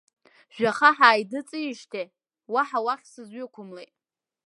[0.55, 2.07] Жәаха ҳааидыҵижьҭеи,
[2.53, 3.93] уаҳа уахь сызҩықәымлеит.